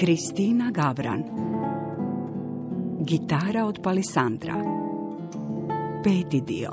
Kristina 0.00 0.70
Gavran 0.70 1.22
Gitara 3.00 3.66
od 3.66 3.80
Palisandra 3.82 4.54
Peti 6.04 6.40
dio 6.40 6.70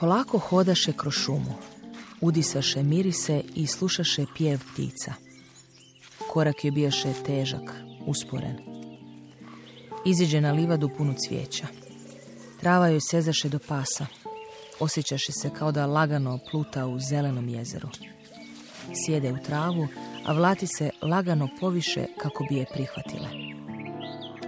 Polako 0.00 0.38
hodaše 0.38 0.92
kroz 0.92 1.14
šumu, 1.14 1.54
udisaše 2.20 2.82
mirise 2.82 3.42
i 3.54 3.66
slušaše 3.66 4.26
pjev 4.36 4.60
ptica. 4.72 5.12
Korak 6.32 6.64
je 6.64 6.70
bijaše 6.70 7.12
težak, 7.26 7.74
usporen. 8.06 8.56
Iziđe 10.06 10.40
na 10.40 10.52
livadu 10.52 10.90
punu 10.98 11.14
cvijeća. 11.26 11.66
Trava 12.60 12.88
joj 12.88 13.00
sezaše 13.00 13.48
do 13.48 13.58
pasa. 13.68 14.06
Osjećaše 14.80 15.32
se 15.32 15.50
kao 15.58 15.72
da 15.72 15.86
lagano 15.86 16.38
pluta 16.50 16.86
u 16.86 16.98
zelenom 17.00 17.48
jezeru. 17.48 17.88
Sjede 18.94 19.32
u 19.32 19.36
travu, 19.46 19.88
a 20.26 20.32
vlati 20.32 20.66
se 20.66 20.90
lagano 21.02 21.48
poviše 21.60 22.06
kako 22.18 22.44
bi 22.48 22.56
je 22.56 22.66
prihvatile. 22.72 23.28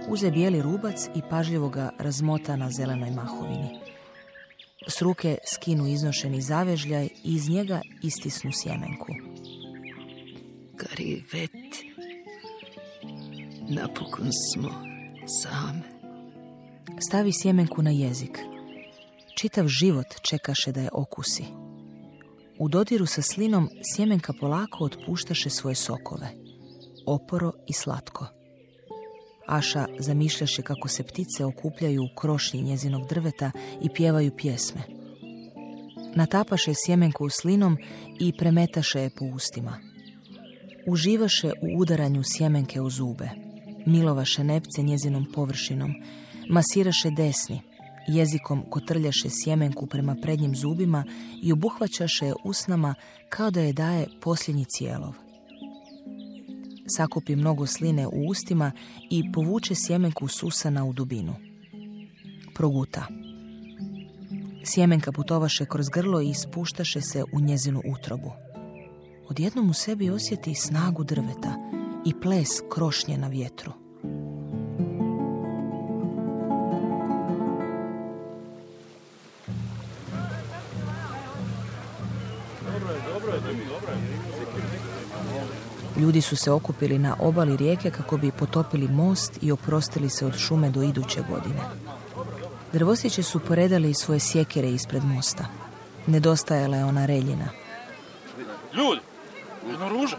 Uze 0.07 0.31
bijeli 0.31 0.61
rubac 0.61 1.05
i 1.15 1.21
pažljivo 1.29 1.69
ga 1.69 1.89
razmota 1.99 2.55
na 2.55 2.71
zelenoj 2.71 3.11
mahovini. 3.11 3.79
S 4.87 5.01
ruke 5.01 5.37
skinu 5.53 5.87
iznošeni 5.87 6.41
zavežljaj 6.41 7.05
i 7.05 7.09
iz 7.23 7.49
njega 7.49 7.81
istisnu 8.03 8.51
sjemenku. 8.63 9.07
Karivet, 10.77 11.73
napokon 13.69 14.29
smo 14.53 14.69
same. 15.41 15.81
Stavi 17.09 17.31
sjemenku 17.33 17.81
na 17.81 17.89
jezik. 17.89 18.52
Čitav 19.43 19.67
život 19.67 20.05
čekaše 20.21 20.71
da 20.71 20.81
je 20.81 20.89
okusi. 20.93 21.43
U 22.59 22.69
dodiru 22.69 23.05
sa 23.05 23.21
slinom 23.21 23.69
sjemenka 23.95 24.33
polako 24.39 24.83
otpuštaše 24.83 25.49
svoje 25.49 25.75
sokove. 25.75 26.27
Oporo 27.05 27.51
i 27.67 27.73
slatko. 27.73 28.25
Aša 29.47 29.85
zamišljaše 29.99 30.61
kako 30.61 30.87
se 30.87 31.03
ptice 31.03 31.45
okupljaju 31.45 32.03
u 32.03 32.15
krošnji 32.15 32.61
njezinog 32.61 33.07
drveta 33.09 33.51
i 33.81 33.89
pjevaju 33.89 34.31
pjesme. 34.37 34.81
Natapaše 36.15 36.71
sjemenku 36.85 37.29
slinom 37.29 37.77
i 38.19 38.33
premetaše 38.37 38.99
je 38.99 39.09
po 39.09 39.25
ustima. 39.25 39.77
Uživaše 40.87 41.47
u 41.47 41.79
udaranju 41.79 42.21
sjemenke 42.25 42.81
u 42.81 42.89
zube. 42.89 43.29
Milovaše 43.85 44.43
nepce 44.43 44.81
njezinom 44.83 45.25
površinom. 45.33 45.93
Masiraše 46.49 47.09
desni. 47.09 47.72
Jezikom 48.07 48.63
kotrljaše 48.69 49.29
sjemenku 49.29 49.87
prema 49.87 50.15
prednjim 50.21 50.55
zubima 50.55 51.03
i 51.43 51.51
obuhvaćaše 51.51 52.25
je 52.25 52.33
usnama 52.43 52.95
kao 53.29 53.51
da 53.51 53.61
je 53.61 53.73
daje 53.73 54.07
posljednji 54.21 54.65
cijelov 54.65 55.13
sakupi 56.87 57.35
mnogo 57.35 57.65
sline 57.65 58.07
u 58.07 58.27
ustima 58.29 58.71
i 59.09 59.31
povuče 59.31 59.75
sjemenku 59.75 60.27
susana 60.27 60.85
u 60.85 60.93
dubinu. 60.93 61.35
Proguta. 62.55 63.07
Sjemenka 64.65 65.11
putovaše 65.11 65.65
kroz 65.65 65.89
grlo 65.93 66.21
i 66.21 66.29
ispuštaše 66.29 67.01
se 67.01 67.23
u 67.33 67.39
njezinu 67.39 67.81
utrobu. 67.93 68.31
Odjednom 69.29 69.69
u 69.69 69.73
sebi 69.73 70.09
osjeti 70.09 70.55
snagu 70.55 71.03
drveta 71.03 71.55
i 72.05 72.13
ples 72.21 72.49
krošnje 72.73 73.17
na 73.17 73.27
vjetru. 73.27 73.82
Ljudi 86.03 86.21
su 86.21 86.35
se 86.35 86.51
okupili 86.51 86.99
na 86.99 87.15
obali 87.19 87.57
rijeke 87.57 87.91
kako 87.91 88.17
bi 88.17 88.31
potopili 88.31 88.87
most 88.87 89.31
i 89.41 89.51
oprostili 89.51 90.09
se 90.09 90.25
od 90.25 90.37
šume 90.37 90.69
do 90.69 90.81
iduće 90.83 91.21
godine. 91.29 91.61
Drvosiće 92.73 93.23
su 93.23 93.39
poredali 93.39 93.93
svoje 93.93 94.19
sjekire 94.19 94.69
ispred 94.69 95.03
mosta. 95.03 95.45
Nedostajala 96.07 96.77
je 96.77 96.85
ona 96.85 97.05
reljina. 97.05 97.49
Ljudi, 98.73 99.01
jedna 99.67 99.89
ruža. 99.89 100.17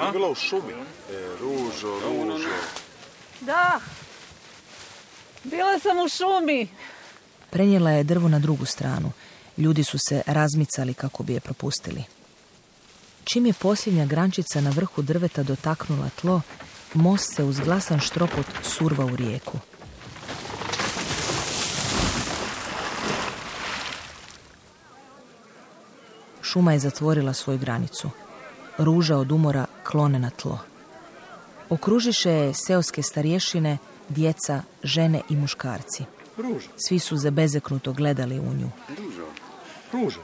A? 0.00 0.10
Bila 0.12 0.30
u 0.30 0.34
šumi. 0.34 0.72
E, 0.72 1.28
ružo, 1.40 2.00
ružo. 2.04 2.48
Da. 3.40 3.80
Bila 5.44 5.78
sam 5.78 5.98
u 5.98 6.08
šumi. 6.08 6.68
Prenijela 7.50 7.90
je 7.90 8.04
drvo 8.04 8.28
na 8.28 8.38
drugu 8.38 8.64
stranu. 8.64 9.12
Ljudi 9.58 9.84
su 9.84 9.98
se 10.08 10.22
razmicali 10.26 10.94
kako 10.94 11.22
bi 11.22 11.34
je 11.34 11.40
propustili. 11.40 12.04
Čim 13.26 13.46
je 13.46 13.52
posljednja 13.52 14.06
grančica 14.06 14.60
na 14.60 14.70
vrhu 14.70 15.02
drveta 15.02 15.42
dotaknula 15.42 16.08
tlo, 16.20 16.40
most 16.94 17.34
se 17.34 17.44
uz 17.44 17.60
glasan 17.60 18.00
štropot 18.00 18.46
surva 18.62 19.04
u 19.04 19.16
rijeku. 19.16 19.58
Šuma 26.42 26.72
je 26.72 26.78
zatvorila 26.78 27.32
svoju 27.32 27.58
granicu. 27.58 28.10
Ruža 28.78 29.16
od 29.16 29.32
umora 29.32 29.66
klone 29.84 30.18
na 30.18 30.30
tlo. 30.30 30.58
Okružiše 31.70 32.30
je 32.30 32.54
seoske 32.54 33.02
starješine, 33.02 33.78
djeca, 34.08 34.62
žene 34.82 35.20
i 35.28 35.36
muškarci. 35.36 36.04
Svi 36.76 36.98
su 36.98 37.16
zabezeknuto 37.16 37.92
gledali 37.92 38.38
u 38.38 38.54
nju. 38.54 38.70
Ruža. 38.88 39.26
Ruža. 39.92 40.20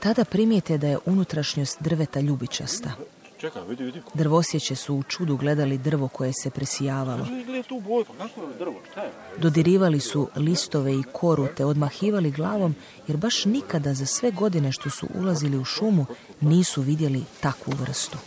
Tada 0.00 0.24
primijete 0.24 0.78
da 0.78 0.86
je 0.86 0.98
unutrašnjost 1.06 1.82
drveta 1.82 2.20
ljubičasta. 2.20 2.92
Čekaj, 3.38 3.62
vidi, 3.68 3.84
vidi. 3.84 4.02
Drvosjeće 4.14 4.76
su 4.76 4.94
u 4.94 5.02
čudu 5.02 5.36
gledali 5.36 5.78
drvo 5.78 6.08
koje 6.08 6.32
se 6.32 6.50
presijavalo. 6.50 7.26
Je? 7.26 9.10
Dodirivali 9.38 10.00
su 10.00 10.28
listove 10.36 10.94
i 10.94 11.02
koru 11.12 11.46
te 11.56 11.64
odmahivali 11.64 12.30
glavom 12.30 12.74
jer 13.08 13.16
baš 13.16 13.44
nikada 13.44 13.94
za 13.94 14.06
sve 14.06 14.30
godine 14.30 14.72
što 14.72 14.90
su 14.90 15.08
ulazili 15.14 15.58
u 15.58 15.64
šumu 15.64 16.06
nisu 16.40 16.82
vidjeli 16.82 17.24
takvu 17.40 17.72
vrstu. 17.80 18.18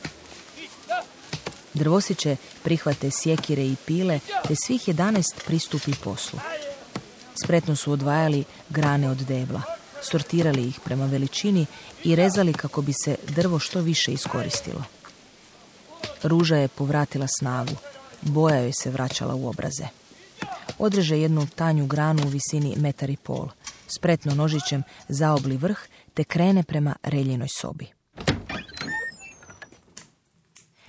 Drvosiće 1.73 2.35
prihvate 2.63 3.11
sjekire 3.11 3.65
i 3.65 3.75
pile 3.85 4.19
te 4.47 4.55
svih 4.55 4.81
11 4.81 5.45
pristupi 5.45 5.91
poslu. 6.03 6.39
Spretno 7.43 7.75
su 7.75 7.91
odvajali 7.91 8.43
grane 8.69 9.09
od 9.09 9.17
debla 9.17 9.78
sortirali 10.01 10.67
ih 10.67 10.79
prema 10.85 11.05
veličini 11.05 11.65
i 12.03 12.15
rezali 12.15 12.53
kako 12.53 12.81
bi 12.81 12.93
se 12.93 13.15
drvo 13.27 13.59
što 13.59 13.81
više 13.81 14.11
iskoristilo. 14.11 14.83
Ruža 16.23 16.55
je 16.55 16.67
povratila 16.67 17.27
snagu, 17.39 17.75
boja 18.21 18.59
joj 18.59 18.73
se 18.73 18.89
vraćala 18.89 19.35
u 19.35 19.47
obraze. 19.47 19.87
Odreže 20.77 21.19
jednu 21.19 21.47
tanju 21.55 21.85
granu 21.85 22.23
u 22.25 22.29
visini 22.29 22.75
metar 22.77 23.09
i 23.09 23.17
pol, 23.17 23.47
spretno 23.87 24.35
nožićem 24.35 24.83
zaobli 25.07 25.57
vrh 25.57 25.79
te 26.13 26.23
krene 26.23 26.63
prema 26.63 26.95
reljinoj 27.03 27.47
sobi. 27.47 27.87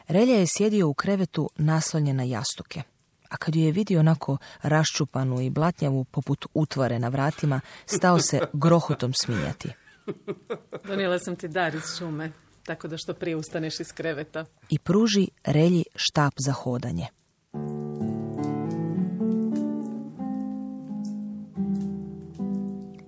Relja 0.08 0.34
je 0.34 0.46
sjedio 0.56 0.88
u 0.88 0.94
krevetu 0.94 1.50
naslonjen 1.56 2.16
na 2.16 2.22
jastuke 2.22 2.82
a 3.30 3.36
kad 3.36 3.56
ju 3.56 3.62
je 3.62 3.72
vidio 3.72 4.00
onako 4.00 4.36
raščupanu 4.62 5.40
i 5.40 5.50
blatnjavu 5.50 6.04
poput 6.04 6.46
utvare 6.54 6.98
na 6.98 7.08
vratima, 7.08 7.60
stao 7.86 8.18
se 8.18 8.40
grohotom 8.52 9.12
smijati. 9.12 9.72
Donijela 10.86 11.18
sam 11.18 11.36
ti 11.36 11.48
dar 11.48 11.74
iz 11.74 11.98
šume, 11.98 12.32
tako 12.64 12.88
da 12.88 12.96
što 12.96 13.14
prije 13.14 13.36
ustaneš 13.36 13.80
iz 13.80 13.92
kreveta. 13.92 14.44
I 14.68 14.78
pruži 14.78 15.28
relji 15.44 15.84
štap 15.94 16.34
za 16.38 16.52
hodanje. 16.52 17.06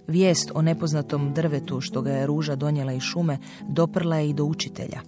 Vijest 0.06 0.50
o 0.54 0.62
nepoznatom 0.62 1.34
drvetu 1.34 1.80
što 1.80 2.02
ga 2.02 2.10
je 2.10 2.26
Ruža 2.26 2.56
donijela 2.56 2.92
iz 2.92 3.02
šume 3.02 3.38
doprla 3.68 4.16
je 4.16 4.28
i 4.28 4.34
do 4.34 4.44
učitelja. 4.44 5.00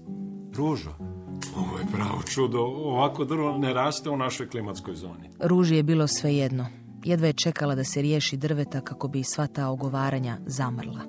Ružo, 0.57 1.14
ovo 1.57 1.79
je 1.79 1.87
pravo 1.93 2.23
čudo. 2.23 2.61
Ovako 2.61 3.25
drvo 3.25 3.59
ne 3.59 3.75
raste 3.75 4.11
u 4.11 4.17
našoj 4.17 4.49
klimatskoj 4.49 4.95
zoni. 4.95 5.31
Ruži 5.41 5.77
je 5.77 5.83
bilo 5.83 6.07
svejedno. 6.07 6.67
Jedva 7.05 7.27
je 7.27 7.33
čekala 7.33 7.75
da 7.75 7.85
se 7.85 8.03
riješi 8.03 8.37
drveta 8.37 8.81
kako 8.81 9.09
bi 9.09 9.23
sva 9.23 9.47
ta 9.47 9.69
ogovaranja 9.69 10.39
zamrla. 10.47 11.01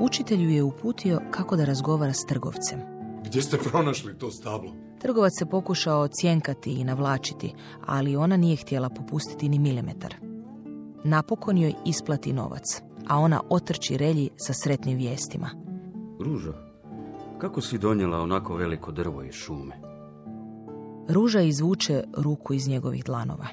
Učitelju 0.00 0.50
je 0.50 0.62
uputio 0.62 1.20
kako 1.30 1.56
da 1.56 1.64
razgovara 1.64 2.12
s 2.12 2.26
trgovcem. 2.26 2.80
Gdje 3.24 3.42
ste 3.42 3.58
pronašli 3.58 4.18
to 4.18 4.30
stablo? 4.30 4.76
Trgovac 5.00 5.32
se 5.38 5.46
pokušao 5.46 6.08
cijenkati 6.08 6.72
i 6.72 6.84
navlačiti, 6.84 7.54
ali 7.86 8.16
ona 8.16 8.36
nije 8.36 8.56
htjela 8.56 8.88
popustiti 8.88 9.48
ni 9.48 9.58
milimetar. 9.58 10.14
Napokon 11.04 11.58
joj 11.58 11.74
isplati 11.86 12.32
novac, 12.32 12.82
a 13.08 13.18
ona 13.18 13.40
otrči 13.50 13.96
relji 13.96 14.30
sa 14.36 14.52
sretnim 14.52 14.98
vijestima. 14.98 15.50
Ružo, 16.20 16.52
kako 17.42 17.60
si 17.60 17.78
donijela 17.78 18.18
onako 18.18 18.54
veliko 18.54 18.92
drvo 18.92 19.22
iz 19.22 19.34
šume? 19.34 19.74
Ruža 21.08 21.40
izvuče 21.40 22.04
ruku 22.16 22.54
iz 22.54 22.68
njegovih 22.68 23.04
dlanova. 23.04 23.46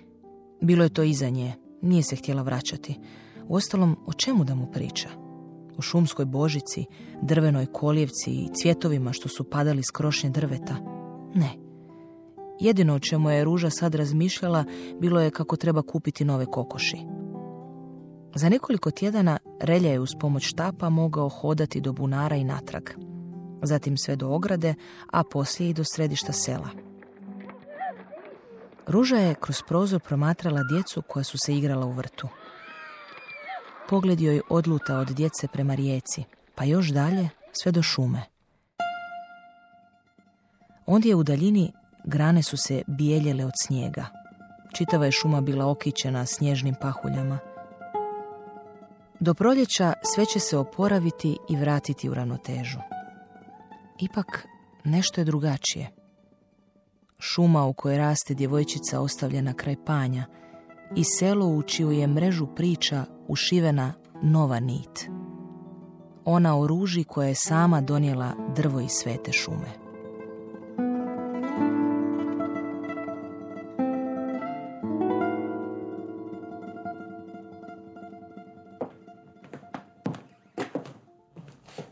Bilo 0.62 0.83
je 0.83 0.89
to 0.89 1.03
iza 1.03 1.30
nje, 1.30 1.53
nije 1.81 2.03
se 2.03 2.15
htjela 2.15 2.41
vraćati. 2.41 3.00
Uostalom, 3.47 3.95
o 4.06 4.13
čemu 4.13 4.44
da 4.44 4.56
mu 4.56 4.71
priča? 4.71 5.09
o 5.77 5.81
šumskoj 5.81 6.25
božici, 6.25 6.86
drvenoj 7.21 7.65
kolijevci 7.65 8.31
i 8.31 8.50
cvjetovima 8.53 9.13
što 9.13 9.30
su 9.30 9.44
padali 9.44 9.83
s 9.83 9.91
krošnje 9.91 10.30
drveta. 10.30 10.75
Ne. 11.36 11.50
Jedino 12.59 12.95
o 12.95 13.00
čemu 13.00 13.30
je 13.30 13.44
Ruža 13.44 13.69
sad 13.69 13.95
razmišljala 13.95 14.65
bilo 15.00 15.21
je 15.21 15.31
kako 15.31 15.56
treba 15.56 15.81
kupiti 15.81 16.25
nove 16.25 16.45
kokoši. 16.45 16.97
Za 18.36 18.50
nekoliko 18.50 18.91
tjedana 18.91 19.38
Relja 19.62 19.91
je 19.91 20.00
uz 20.00 20.09
pomoć 20.19 20.44
štapa 20.44 20.89
mogao 20.89 21.30
hodati 21.30 21.81
do 21.81 21.94
bunara 21.94 22.36
i 22.36 22.44
natrag. 22.44 22.89
Zatim 23.62 23.98
sve 23.98 24.16
do 24.16 24.30
ograde, 24.30 24.76
a 25.12 25.24
poslije 25.24 25.70
i 25.70 25.74
do 25.74 25.84
središta 25.84 26.34
sela. 26.34 26.70
Ruža 28.88 29.16
je 29.16 29.36
kroz 29.36 29.62
prozor 29.68 30.02
promatrala 30.02 30.64
djecu 30.64 31.02
koja 31.02 31.24
su 31.24 31.38
se 31.38 31.56
igrala 31.56 31.86
u 31.86 31.92
vrtu. 31.92 32.28
Pogled 33.90 34.22
joj 34.22 34.42
odluta 34.50 34.98
od 34.98 35.08
djece 35.08 35.48
prema 35.48 35.76
rijeci, 35.76 36.24
pa 36.56 36.64
još 36.64 36.88
dalje 36.88 37.30
sve 37.52 37.72
do 37.72 37.82
šume. 37.82 38.22
Ondje 40.86 41.16
u 41.16 41.24
daljini 41.24 41.72
grane 42.04 42.44
su 42.44 42.58
se 42.58 42.84
bijeljele 42.88 43.46
od 43.46 43.52
snijega. 43.66 44.06
Čitava 44.74 45.06
je 45.06 45.12
šuma 45.12 45.42
bila 45.42 45.68
okićena 45.68 46.26
snježnim 46.26 46.76
pahuljama. 46.82 47.40
Do 49.20 49.34
proljeća 49.34 49.94
sve 50.16 50.26
će 50.26 50.40
se 50.40 50.58
oporaviti 50.58 51.38
i 51.50 51.56
vratiti 51.58 52.10
u 52.10 52.14
ravnotežu. 52.14 52.80
Ipak 54.01 54.48
nešto 54.84 55.22
je 55.22 55.25
drugačije. 55.25 55.92
Šuma 57.19 57.66
u 57.66 57.74
kojoj 57.74 57.98
raste 57.98 58.34
djevojčica 58.34 59.00
ostavljena 59.00 59.54
kraj 59.54 59.75
panja 59.86 60.25
i 60.96 61.04
selo 61.04 61.48
u 61.48 61.62
čiju 61.62 61.92
je 61.92 62.07
mrežu 62.07 62.48
priča 62.56 63.06
ušivena 63.28 63.94
nova 64.22 64.60
nit. 64.60 65.10
Ona 66.25 66.60
o 66.60 66.68
ruži 66.68 67.04
koja 67.04 67.28
je 67.28 67.36
sama 67.36 67.81
donijela 67.81 68.31
drvo 68.56 68.80
iz 68.80 68.92
svete 68.92 69.31
šume. 69.31 69.90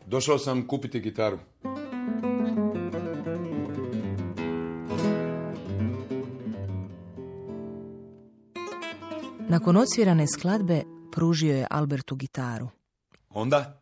Došao 0.06 0.38
sam 0.38 0.68
kupiti 0.68 1.00
gitaru. 1.00 1.38
Nakon 9.68 9.81
odsvirane 9.81 10.28
skladbe 10.28 10.84
pružio 11.12 11.56
je 11.56 11.68
Albertu 11.69 12.16
gitaru. 12.16 12.69
Onda? 13.30 13.81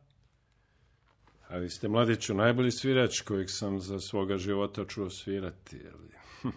A 1.47 1.57
vi 1.57 1.69
ste, 1.69 1.87
mladiću, 1.87 2.33
najbolji 2.33 2.71
svirač 2.71 3.21
kojeg 3.21 3.47
sam 3.49 3.79
za 3.79 3.99
svoga 3.99 4.37
života 4.37 4.85
čuo 4.85 5.09
svirati. 5.09 5.81
Ali, 5.93 6.09
hm, 6.41 6.49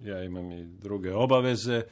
ja 0.00 0.24
imam 0.24 0.52
i 0.52 0.64
druge 0.64 1.14
obaveze, 1.14 1.82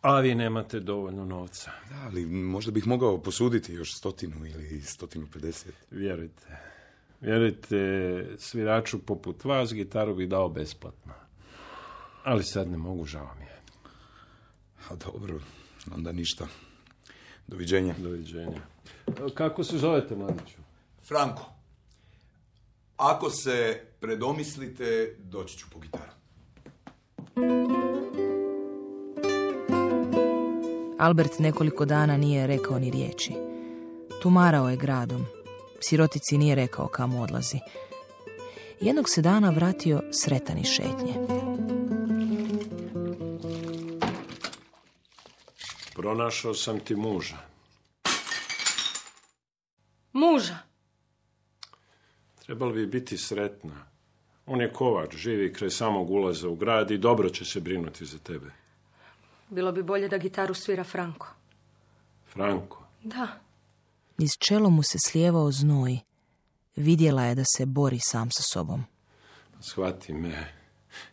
a 0.00 0.20
vi 0.20 0.34
nemate 0.34 0.80
dovoljno 0.80 1.24
novca. 1.24 1.70
Da, 1.90 1.96
ali 2.06 2.26
možda 2.26 2.72
bih 2.72 2.86
mogao 2.86 3.22
posuditi 3.22 3.72
još 3.72 3.96
stotinu 3.96 4.46
ili 4.46 4.80
stotinu 4.80 5.26
pedeset. 5.32 5.74
Vjerujte. 5.90 6.58
Vjerujte, 7.20 8.26
sviraču 8.38 8.98
poput 8.98 9.44
vas 9.44 9.72
gitaru 9.72 10.14
bi 10.14 10.26
dao 10.26 10.48
besplatno. 10.48 11.12
Ali 12.24 12.44
sad 12.44 12.70
ne 12.70 12.76
mogu, 12.76 13.04
žao 13.04 13.34
mi 13.38 13.44
je. 13.44 13.60
A 14.88 14.94
dobro, 14.94 15.40
onda 15.94 16.12
ništa. 16.12 16.46
Doviđenja. 17.46 17.94
Doviđenja. 17.98 18.60
Kako 19.34 19.64
se 19.64 19.78
zovete, 19.78 20.16
mladiću? 20.16 20.56
Franko, 21.08 21.52
ako 22.96 23.30
se 23.30 23.84
predomislite, 24.00 25.16
doći 25.18 25.58
ću 25.58 25.66
po 25.72 25.78
gitaru. 25.78 26.12
Albert 30.98 31.38
nekoliko 31.38 31.84
dana 31.84 32.16
nije 32.16 32.46
rekao 32.46 32.78
ni 32.78 32.90
riječi. 32.90 33.32
Tumarao 34.22 34.70
je 34.70 34.76
gradom. 34.76 35.26
Sirotici 35.80 36.38
nije 36.38 36.54
rekao 36.54 36.86
kamo 36.86 37.20
odlazi. 37.20 37.58
Jednog 38.80 39.08
se 39.08 39.22
dana 39.22 39.50
vratio 39.50 40.02
sretan 40.12 40.58
iz 40.58 40.66
šetnje. 40.66 41.14
Pronašao 46.00 46.54
sam 46.54 46.80
ti 46.80 46.96
muža. 46.96 47.36
Muža. 50.12 50.58
Trebalo 52.46 52.72
bi 52.72 52.86
biti 52.86 53.18
sretna. 53.18 53.84
On 54.46 54.60
je 54.60 54.72
kovač, 54.72 55.14
živi 55.16 55.52
kraj 55.52 55.70
samog 55.70 56.10
ulaza 56.10 56.48
u 56.48 56.54
grad 56.54 56.90
i 56.90 56.98
dobro 56.98 57.28
će 57.30 57.44
se 57.44 57.60
brinuti 57.60 58.06
za 58.06 58.18
tebe. 58.18 58.50
Bilo 59.50 59.72
bi 59.72 59.82
bolje 59.82 60.08
da 60.08 60.18
gitaru 60.18 60.54
svira 60.54 60.84
Franko. 60.84 61.26
Franko, 62.32 62.84
Da. 63.02 63.28
Iz 64.18 64.30
čelo 64.38 64.70
mu 64.70 64.82
se 64.82 64.98
slijevao 65.06 65.52
znoj. 65.52 65.98
Vidjela 66.76 67.24
je 67.24 67.34
da 67.34 67.44
se 67.56 67.66
bori 67.66 67.98
sam 68.00 68.30
sa 68.30 68.42
sobom. 68.52 68.84
shvati 69.60 70.12
me. 70.12 70.52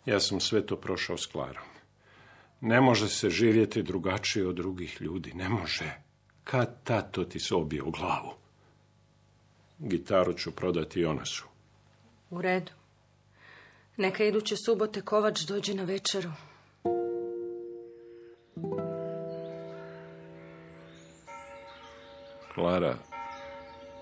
Ja 0.05 0.19
sam 0.19 0.39
sve 0.39 0.65
to 0.65 0.75
prošao 0.75 1.17
s 1.17 1.25
Klarom. 1.25 1.76
Ne 2.61 2.81
može 2.81 3.09
se 3.09 3.29
živjeti 3.29 3.83
drugačije 3.83 4.47
od 4.47 4.55
drugih 4.55 5.01
ljudi. 5.01 5.33
Ne 5.33 5.49
može. 5.49 5.91
Kad 6.43 6.83
tato 6.83 7.23
ti 7.23 7.39
se 7.39 7.55
obije 7.55 7.83
u 7.83 7.91
glavu? 7.91 8.33
Gitaru 9.79 10.33
ću 10.33 10.51
prodati 10.51 10.99
Jonasu. 10.99 11.45
U 12.29 12.41
redu. 12.41 12.71
Neka 13.97 14.23
iduće 14.23 14.55
subote 14.65 15.01
kovač 15.01 15.41
dođe 15.41 15.73
na 15.73 15.83
večeru. 15.83 16.31
Klara, 22.53 22.95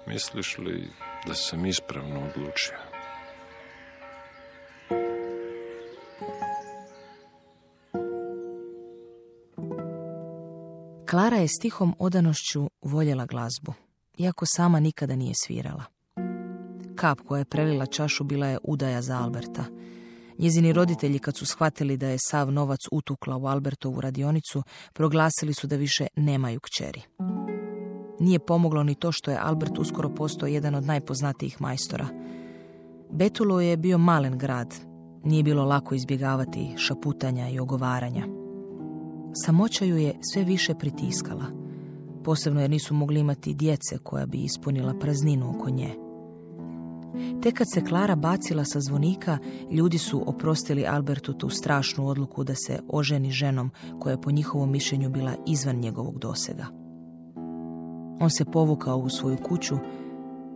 misliš 0.07 0.57
li 0.57 0.89
da 1.27 1.33
sam 1.33 1.65
ispravno 1.65 2.29
odlučio? 2.29 2.84
Klara 11.15 11.37
je 11.37 11.47
s 11.47 11.59
tihom 11.61 11.95
odanošću 11.99 12.69
voljela 12.81 13.25
glazbu, 13.25 13.73
iako 14.17 14.45
sama 14.45 14.79
nikada 14.79 15.15
nije 15.15 15.33
svirala. 15.45 15.83
Kap 16.95 17.19
koja 17.27 17.39
je 17.39 17.45
prelila 17.45 17.85
čašu 17.85 18.23
bila 18.23 18.47
je 18.47 18.57
udaja 18.63 19.01
za 19.01 19.17
Alberta. 19.17 19.65
Njezini 20.37 20.73
roditelji 20.73 21.19
kad 21.19 21.37
su 21.37 21.45
shvatili 21.45 21.97
da 21.97 22.07
je 22.07 22.17
sav 22.19 22.51
novac 22.51 22.79
utukla 22.91 23.37
u 23.37 23.45
Albertovu 23.45 24.01
radionicu, 24.01 24.63
proglasili 24.93 25.53
su 25.53 25.67
da 25.67 25.75
više 25.75 26.07
nemaju 26.15 26.59
kćeri. 26.59 27.01
Nije 28.19 28.39
pomoglo 28.39 28.83
ni 28.83 28.95
to 28.95 29.11
što 29.11 29.31
je 29.31 29.39
Albert 29.41 29.79
uskoro 29.79 30.09
postao 30.09 30.47
jedan 30.47 30.75
od 30.75 30.85
najpoznatijih 30.85 31.61
majstora. 31.61 32.07
Betulo 33.11 33.61
je 33.61 33.77
bio 33.77 33.97
malen 33.97 34.37
grad, 34.37 34.75
nije 35.23 35.43
bilo 35.43 35.65
lako 35.65 35.95
izbjegavati 35.95 36.73
šaputanja 36.77 37.49
i 37.49 37.59
ogovaranja. 37.59 38.34
Samoća 39.43 39.85
ju 39.85 39.97
je 39.97 40.15
sve 40.33 40.43
više 40.43 40.73
pritiskala, 40.73 41.45
posebno 42.23 42.61
jer 42.61 42.69
nisu 42.69 42.93
mogli 42.93 43.19
imati 43.19 43.53
djece 43.53 43.97
koja 43.97 44.25
bi 44.25 44.37
ispunila 44.37 44.93
prazninu 44.99 45.49
oko 45.49 45.69
nje. 45.69 45.95
Tek 47.41 47.53
kad 47.53 47.67
se 47.73 47.85
Klara 47.85 48.15
bacila 48.15 48.65
sa 48.65 48.79
zvonika, 48.81 49.37
ljudi 49.71 49.97
su 49.97 50.23
oprostili 50.29 50.85
Albertu 50.87 51.33
tu 51.33 51.49
strašnu 51.49 52.07
odluku 52.07 52.43
da 52.43 52.55
se 52.55 52.79
oženi 52.87 53.31
ženom 53.31 53.71
koja 53.99 54.11
je 54.11 54.21
po 54.21 54.31
njihovom 54.31 54.71
mišljenju 54.71 55.09
bila 55.09 55.33
izvan 55.47 55.75
njegovog 55.75 56.19
dosega. 56.19 56.65
On 58.19 58.29
se 58.29 58.45
povukao 58.45 58.97
u 58.97 59.09
svoju 59.09 59.37
kuću. 59.37 59.75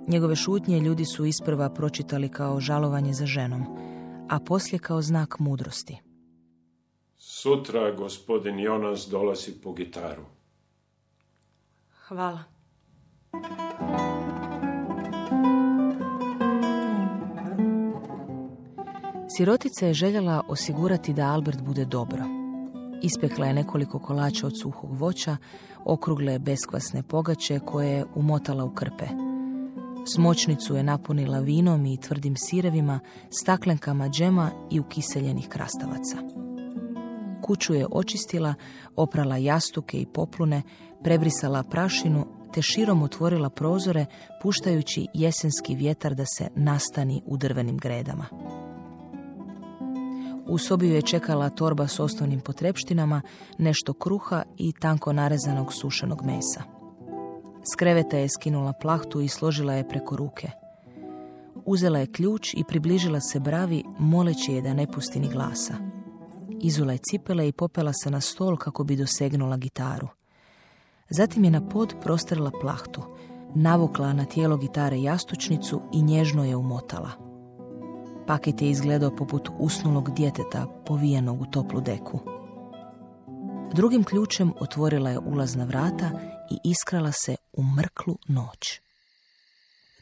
Njegove 0.07 0.36
šutnje 0.36 0.79
ljudi 0.79 1.05
su 1.05 1.25
isprva 1.25 1.69
pročitali 1.69 2.29
kao 2.29 2.59
žalovanje 2.59 3.13
za 3.13 3.25
ženom, 3.25 3.63
a 4.29 4.39
poslije 4.39 4.79
kao 4.79 5.01
znak 5.01 5.39
mudrosti. 5.39 6.09
Sutra 7.21 7.91
gospodin 7.91 8.59
Jonas 8.59 9.07
dolazi 9.11 9.51
po 9.63 9.73
gitaru. 9.73 10.23
Hvala. 12.07 12.43
Sirotica 19.38 19.85
je 19.85 19.93
željela 19.93 20.43
osigurati 20.47 21.13
da 21.13 21.27
Albert 21.27 21.61
bude 21.61 21.85
dobro. 21.85 22.23
Ispekla 23.03 23.45
je 23.45 23.53
nekoliko 23.53 23.99
kolača 23.99 24.47
od 24.47 24.59
suhog 24.61 24.93
voća, 24.93 25.38
okrugle 25.85 26.39
beskvasne 26.39 27.03
pogače 27.03 27.59
koje 27.59 27.89
je 27.89 28.05
umotala 28.15 28.63
u 28.63 28.73
krpe. 28.75 29.05
Smočnicu 30.15 30.75
je 30.75 30.83
napunila 30.83 31.39
vinom 31.39 31.85
i 31.85 32.01
tvrdim 32.01 32.35
sirevima, 32.38 32.99
staklenkama 33.29 34.09
džema 34.09 34.51
i 34.71 34.79
ukiseljenih 34.79 35.47
krastavaca. 35.49 36.49
Kuću 37.50 37.74
je 37.74 37.88
očistila, 37.91 38.53
oprala 38.96 39.38
jastuke 39.38 39.98
i 39.98 40.06
poplune, 40.06 40.62
prebrisala 41.03 41.63
prašinu 41.63 42.25
te 42.53 42.62
širom 42.62 43.03
otvorila 43.03 43.50
prozore, 43.50 44.06
puštajući 44.41 45.08
jesenski 45.13 45.75
vjetar 45.75 46.15
da 46.15 46.25
se 46.25 46.48
nastani 46.56 47.22
u 47.25 47.38
drvenim 47.38 47.77
gredama. 47.77 48.25
U 50.48 50.58
sobi 50.58 50.89
je 50.89 51.01
čekala 51.01 51.50
torba 51.50 51.88
s 51.88 52.00
osnovnim 52.00 52.39
potrepštinama, 52.39 53.22
nešto 53.58 53.94
kruha 53.94 54.44
i 54.58 54.74
tanko 54.82 55.13
narezanog 55.13 55.74
sušenog 55.74 56.25
mesa. 56.25 56.63
S 57.74 57.75
kreveta 57.75 58.18
je 58.18 58.29
skinula 58.29 58.74
plahtu 58.74 59.22
i 59.22 59.27
složila 59.27 59.74
je 59.74 59.88
preko 59.88 60.15
ruke. 60.15 60.51
Uzela 61.65 62.00
je 62.00 62.12
ključ 62.12 62.53
i 62.53 62.63
približila 62.68 63.20
se 63.20 63.39
bravi, 63.39 63.84
moleći 64.00 64.53
je 64.53 64.62
da 64.62 64.74
ne 64.74 64.91
pusti 64.91 65.20
ni 65.20 65.29
glasa. 65.29 65.99
Izula 66.62 66.94
je 66.94 67.00
cipele 67.10 67.48
i 67.48 67.51
popela 67.51 67.94
se 67.94 68.12
na 68.12 68.22
stol 68.22 68.58
kako 68.58 68.84
bi 68.84 68.96
dosegnula 68.96 69.58
gitaru. 69.58 70.08
Zatim 71.10 71.44
je 71.44 71.51
na 71.51 71.70
pod 71.70 71.96
prostrla 72.01 72.51
plahtu, 72.62 73.01
navukla 73.56 74.13
na 74.13 74.25
tijelo 74.25 74.58
gitare 74.58 75.01
jastučnicu 75.01 75.82
i 75.94 76.01
nježno 76.01 76.46
je 76.46 76.56
umotala. 76.56 77.12
Paket 78.28 78.62
je 78.62 78.70
izgledao 78.70 79.16
poput 79.16 79.50
usnulog 79.60 80.16
djeteta 80.16 80.84
povijenog 80.86 81.42
u 81.42 81.46
toplu 81.46 81.82
deku. 81.82 82.20
Drugim 83.74 84.04
ključem 84.04 84.54
otvorila 84.60 85.10
je 85.10 85.20
ulazna 85.20 85.66
vrata 85.66 86.12
i 86.51 86.70
iskrala 86.70 87.12
se 87.12 87.36
u 87.54 87.63
mrklu 87.63 88.18
noć. 88.28 88.82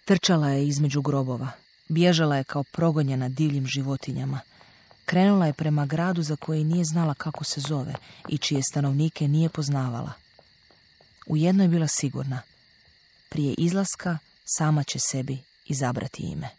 Trčala 0.06 0.50
je 0.50 0.68
između 0.68 1.02
grobova, 1.02 1.48
bježala 1.90 2.38
je 2.38 2.44
kao 2.44 2.64
progonjena 2.74 3.30
divljim 3.30 3.66
životinjama. 3.66 4.40
Krenula 5.10 5.46
je 5.46 5.54
prema 5.54 5.86
gradu 5.86 6.22
za 6.22 6.36
koji 6.36 6.64
nije 6.64 6.86
znala 6.86 7.14
kako 7.14 7.44
se 7.44 7.62
zove 7.62 7.94
i 8.30 8.38
čije 8.38 8.62
stanovnike 8.72 9.28
nije 9.28 9.50
poznavala. 9.50 10.12
U 11.28 11.38
jedno 11.38 11.64
je 11.64 11.70
bila 11.70 11.88
sigurna. 11.88 12.42
Prije 13.30 13.54
izlaska 13.58 14.18
sama 14.58 14.84
će 14.84 15.00
sebi 15.00 15.38
izabrati 15.66 16.24
ime. 16.24 16.50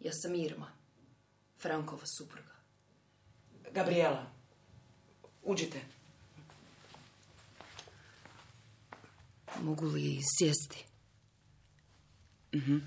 Ja 0.00 0.12
sam 0.12 0.34
Irma, 0.34 0.66
Frankova 1.62 2.06
supruga. 2.06 2.54
Gabriela, 3.72 4.39
uđite. 5.42 5.80
Mogu 9.62 9.86
li 9.86 10.20
sjesti? 10.38 10.84
Mhm. 12.54 12.78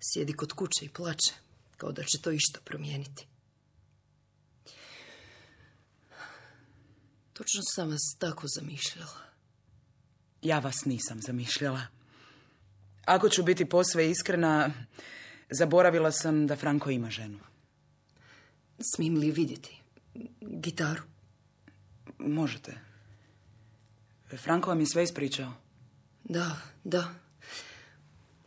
Sjedi 0.00 0.32
kod 0.32 0.52
kuće 0.52 0.84
i 0.84 0.88
plače, 0.88 1.34
kao 1.76 1.92
da 1.92 2.02
će 2.02 2.18
to 2.22 2.30
išta 2.30 2.60
promijeniti. 2.64 3.26
Točno 7.32 7.62
sam 7.74 7.90
vas 7.90 8.16
tako 8.18 8.46
zamišljala. 8.58 9.20
Ja 10.42 10.58
vas 10.58 10.84
nisam 10.84 11.20
zamišljala. 11.20 11.86
Ako 13.04 13.28
ću 13.28 13.42
biti 13.42 13.68
posve 13.68 14.10
iskrena, 14.10 14.70
zaboravila 15.50 16.12
sam 16.12 16.46
da 16.46 16.56
Franko 16.56 16.90
ima 16.90 17.10
ženu. 17.10 17.38
Smijem 18.80 19.14
li 19.14 19.30
vidjeti 19.30 19.76
gitaru? 20.40 21.02
Možete. 22.18 22.78
Franko 24.36 24.70
vam 24.70 24.80
je 24.80 24.86
sve 24.86 25.04
ispričao. 25.04 25.52
Da, 26.24 26.56
da. 26.84 27.14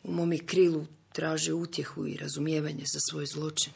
U 0.03 0.11
mom 0.11 0.33
je 0.33 0.45
krilu 0.45 0.85
traže 1.13 1.53
utjehu 1.53 2.07
i 2.07 2.17
razumijevanje 2.17 2.83
za 2.93 2.99
svoj 3.09 3.25
zločin. 3.25 3.73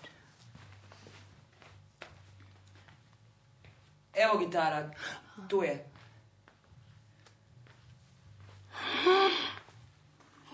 Evo 4.13 4.45
gitara, 4.45 4.91
tu 5.50 5.63
je. 5.63 5.89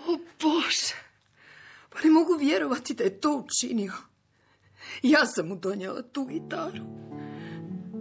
O 0.07 0.17
Bože, 0.41 0.95
pa 1.89 1.99
ne 2.03 2.09
mogu 2.09 2.37
vjerovati 2.39 2.93
da 2.93 3.03
je 3.03 3.21
to 3.21 3.45
učinio. 3.45 4.08
Ja 5.03 5.25
sam 5.25 5.47
mu 5.47 5.55
donijela 5.55 6.01
tu 6.01 6.25
gitaru. 6.25 6.83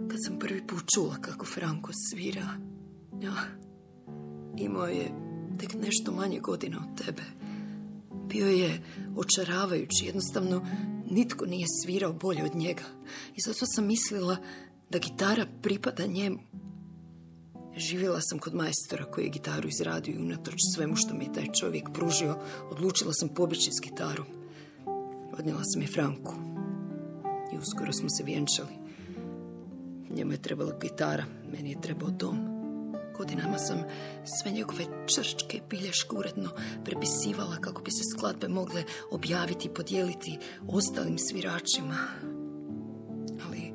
Kad 0.09 0.17
sam 0.27 0.39
prvi 0.39 0.67
put 0.67 0.83
čula 0.95 1.15
kako 1.21 1.45
Franko 1.45 1.91
svira, 1.93 2.47
ja, 3.21 3.33
imao 4.57 4.87
je 4.87 5.11
tek 5.59 5.73
nešto 5.73 6.11
manje 6.11 6.39
godina 6.39 6.77
od 6.77 7.05
tebe. 7.05 7.21
Bio 8.29 8.47
je 8.47 8.81
očaravajući, 9.17 10.05
jednostavno 10.05 10.67
nitko 11.11 11.45
nije 11.45 11.65
svirao 11.83 12.13
bolje 12.13 12.43
od 12.43 12.55
njega. 12.55 12.83
I 13.35 13.41
zato 13.41 13.65
sam 13.65 13.85
mislila 13.85 14.37
da 14.89 14.99
gitara 14.99 15.45
pripada 15.61 16.05
njemu. 16.05 16.39
Živjela 17.77 18.21
sam 18.21 18.39
kod 18.39 18.55
majstora 18.55 19.05
koji 19.05 19.25
je 19.25 19.29
gitaru 19.29 19.67
izradio 19.67 20.15
i 20.15 20.23
unatoč 20.23 20.55
svemu 20.75 20.95
što 20.95 21.13
mi 21.13 21.23
je 21.23 21.33
taj 21.33 21.47
čovjek 21.59 21.89
pružio, 21.93 22.37
odlučila 22.71 23.13
sam 23.13 23.29
pobjeći 23.29 23.71
s 23.71 23.89
gitarom. 23.89 24.25
Odnijela 25.37 25.63
sam 25.63 25.81
je 25.81 25.87
Franku 25.87 26.58
uskoro 27.59 27.93
smo 27.93 28.09
se 28.09 28.23
vjenčali. 28.23 28.73
Njemu 30.09 30.31
je 30.31 30.41
trebala 30.41 30.73
gitara, 30.81 31.25
meni 31.51 31.69
je 31.71 31.81
trebao 31.81 32.09
dom. 32.09 32.37
Godinama 33.17 33.57
sam 33.57 33.83
sve 34.25 34.51
njegove 34.51 34.85
črčke 35.07 35.61
bilješke 35.69 36.15
uredno 36.15 36.49
prepisivala 36.85 37.55
kako 37.61 37.81
bi 37.81 37.91
se 37.91 38.03
skladbe 38.03 38.47
mogle 38.47 38.83
objaviti 39.11 39.67
i 39.67 39.73
podijeliti 39.73 40.37
ostalim 40.67 41.17
sviračima. 41.17 41.97
Ali 43.45 43.73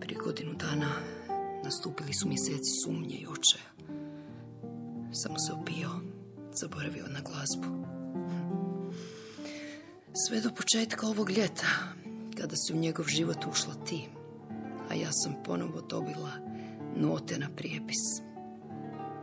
prije 0.00 0.18
godinu 0.24 0.54
dana 0.54 0.92
nastupili 1.64 2.14
su 2.14 2.28
mjeseci 2.28 2.70
sumnje 2.84 3.16
i 3.16 3.26
očaja. 3.26 3.76
Samo 5.12 5.38
se 5.38 5.52
opio, 5.52 5.90
zaboravio 6.52 7.06
na 7.06 7.20
glazbu. 7.20 7.86
Sve 10.26 10.40
do 10.40 10.50
početka 10.50 11.06
ovog 11.06 11.30
ljeta, 11.30 11.66
kada 12.40 12.56
si 12.56 12.72
u 12.72 12.76
njegov 12.76 13.06
život 13.06 13.46
ušla 13.50 13.74
ti, 13.74 14.08
a 14.90 14.94
ja 14.94 15.12
sam 15.12 15.34
ponovo 15.44 15.80
dobila 15.80 16.32
note 16.96 17.38
na 17.38 17.48
prijepis. 17.56 18.20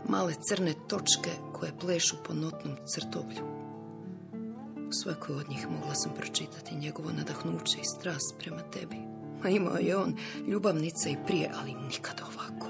Male 0.10 0.34
crne 0.48 0.74
točke 0.88 1.30
koje 1.54 1.78
plešu 1.80 2.16
po 2.28 2.34
notnom 2.34 2.76
crtovlju. 2.86 3.46
U 4.90 4.92
svakoj 4.92 5.36
od 5.36 5.50
njih 5.50 5.68
mogla 5.70 5.96
sam 5.96 6.12
pročitati 6.16 6.76
njegovo 6.76 7.12
nadahnuće 7.12 7.78
i 7.80 8.00
strast 8.00 8.36
prema 8.40 8.62
tebi. 8.62 8.98
A 9.44 9.50
imao 9.50 9.78
je 9.78 9.98
on 9.98 10.16
ljubavnica 10.48 11.10
i 11.10 11.18
prije, 11.28 11.52
ali 11.56 11.74
nikada 11.74 12.24
ovako. 12.26 12.68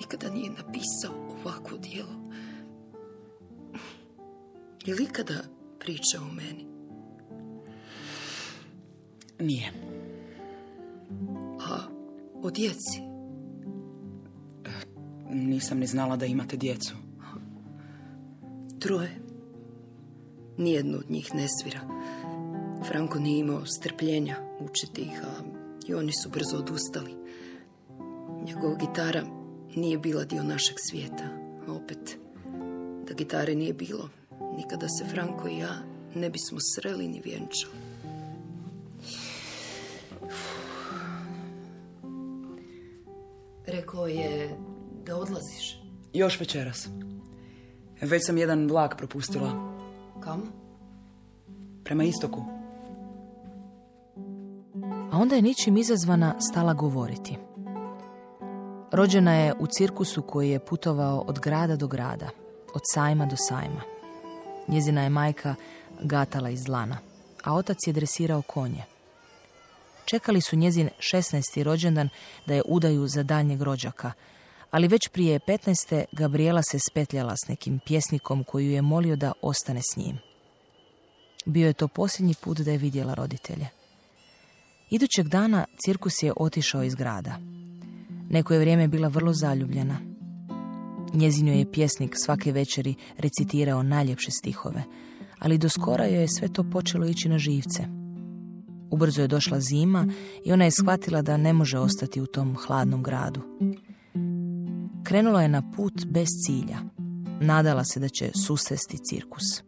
Nikada 0.00 0.30
nije 0.30 0.50
napisao 0.50 1.38
ovako 1.44 1.76
dijelo. 1.76 2.30
Je 4.84 4.94
li 4.94 5.04
ikada 5.04 5.34
pričao 5.78 6.22
o 6.22 6.32
meni? 6.32 6.73
Nije. 9.40 9.72
A 11.60 11.78
o 12.42 12.50
djeci? 12.50 13.00
Nisam 15.30 15.78
ni 15.78 15.86
znala 15.86 16.16
da 16.16 16.26
imate 16.26 16.56
djecu. 16.56 16.94
Troje. 18.78 19.10
Nijedno 20.58 20.98
od 20.98 21.10
njih 21.10 21.34
ne 21.34 21.46
svira. 21.48 21.80
Franko 22.88 23.18
nije 23.18 23.40
imao 23.40 23.66
strpljenja 23.66 24.36
učiti 24.60 25.00
ih, 25.00 25.22
a 25.24 25.42
i 25.88 25.94
oni 25.94 26.12
su 26.22 26.30
brzo 26.30 26.56
odustali. 26.58 27.14
Njegova 28.44 28.74
gitara 28.74 29.22
nije 29.76 29.98
bila 29.98 30.24
dio 30.24 30.42
našeg 30.42 30.76
svijeta. 30.90 31.24
A 31.68 31.72
opet, 31.72 32.18
da 33.08 33.14
gitare 33.14 33.54
nije 33.54 33.74
bilo, 33.74 34.08
nikada 34.56 34.88
se 34.88 35.04
Franko 35.04 35.48
i 35.48 35.58
ja 35.58 35.82
ne 36.14 36.30
bismo 36.30 36.58
sreli 36.60 37.08
ni 37.08 37.20
vjenčali. 37.24 37.83
Rekao 43.94 44.06
je 44.06 44.56
da 45.06 45.16
odlaziš. 45.16 45.82
Još 46.12 46.40
večeras. 46.40 46.88
Već 48.00 48.26
sam 48.26 48.38
jedan 48.38 48.68
vlak 48.68 48.96
propustila. 48.96 49.74
Kamo? 50.20 50.42
Prema 51.84 52.04
istoku. 52.04 52.44
A 55.12 55.18
onda 55.18 55.36
je 55.36 55.42
ničim 55.42 55.76
izazvana 55.76 56.40
stala 56.40 56.74
govoriti. 56.74 57.36
Rođena 58.92 59.34
je 59.34 59.54
u 59.58 59.66
cirkusu 59.66 60.22
koji 60.22 60.50
je 60.50 60.64
putovao 60.64 61.24
od 61.26 61.40
grada 61.40 61.76
do 61.76 61.86
grada, 61.86 62.28
od 62.74 62.82
sajma 62.94 63.26
do 63.26 63.36
sajma. 63.36 63.80
Njezina 64.68 65.02
je 65.02 65.10
majka 65.10 65.54
gatala 66.02 66.50
iz 66.50 66.64
dlana, 66.64 66.98
a 67.44 67.54
otac 67.54 67.76
je 67.86 67.92
dresirao 67.92 68.42
konje. 68.42 68.93
Čekali 70.04 70.40
su 70.40 70.56
njezin 70.56 70.88
16. 70.98 71.62
rođendan 71.62 72.08
da 72.46 72.54
je 72.54 72.62
udaju 72.66 73.06
za 73.08 73.22
daljnjeg 73.22 73.62
rođaka, 73.62 74.12
Ali 74.74 74.88
već 74.88 75.08
prije 75.08 75.38
15. 75.38 76.04
Gabriela 76.12 76.62
se 76.62 76.78
spetljala 76.78 77.34
s 77.36 77.48
nekim 77.48 77.78
pjesnikom 77.86 78.44
koju 78.44 78.70
je 78.70 78.82
molio 78.82 79.16
da 79.16 79.32
ostane 79.42 79.80
s 79.82 79.96
njim. 79.96 80.18
Bio 81.46 81.66
je 81.66 81.72
to 81.72 81.88
posljednji 81.88 82.34
put 82.40 82.58
da 82.58 82.70
je 82.70 82.78
vidjela 82.78 83.14
roditelje. 83.14 83.68
Idućeg 84.90 85.28
dana 85.28 85.64
cirkus 85.84 86.22
je 86.22 86.32
otišao 86.36 86.82
iz 86.82 86.94
grada. 86.94 87.38
Neko 88.30 88.54
je 88.54 88.60
vrijeme 88.60 88.88
bila 88.88 89.08
vrlo 89.08 89.32
zaljubljena. 89.32 89.98
Njezino 91.12 91.52
je 91.52 91.72
pjesnik 91.72 92.14
svake 92.24 92.52
večeri 92.52 92.94
recitirao 93.18 93.82
najljepše 93.82 94.30
stihove, 94.30 94.82
ali 95.38 95.58
do 95.58 95.68
skora 95.68 96.06
joj 96.06 96.20
je 96.20 96.28
sve 96.28 96.48
to 96.52 96.64
počelo 96.72 97.06
ići 97.06 97.28
na 97.28 97.38
živce. 97.38 98.03
Ubrzo 98.94 99.22
je 99.22 99.28
došla 99.28 99.60
zima 99.60 100.06
i 100.44 100.52
ona 100.52 100.64
je 100.64 100.70
shvatila 100.70 101.22
da 101.22 101.36
ne 101.36 101.52
može 101.52 101.78
ostati 101.78 102.20
u 102.20 102.26
tom 102.26 102.56
hladnom 102.56 103.02
gradu. 103.02 103.40
Krenula 105.04 105.42
je 105.42 105.48
na 105.48 105.72
put 105.76 106.06
bez 106.06 106.28
cilja. 106.46 106.78
Nadala 107.40 107.84
se 107.84 108.00
da 108.00 108.08
će 108.08 108.30
susresti 108.46 108.98
cirkus. 108.98 109.62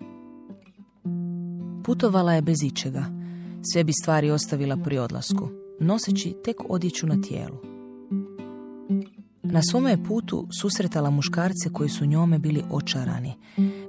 Putovala 1.84 2.32
je 2.32 2.42
bez 2.42 2.62
ičega. 2.62 3.04
Sve 3.72 3.84
bi 3.84 3.92
stvari 4.02 4.30
ostavila 4.30 4.76
pri 4.76 4.98
odlasku, 4.98 5.48
noseći 5.80 6.34
tek 6.44 6.56
odjeću 6.68 7.06
na 7.06 7.20
tijelu. 7.22 7.56
Na 9.42 9.62
svome 9.62 10.04
putu 10.04 10.46
susretala 10.60 11.10
muškarce 11.10 11.72
koji 11.72 11.88
su 11.88 12.06
njome 12.06 12.38
bili 12.38 12.62
očarani, 12.70 13.34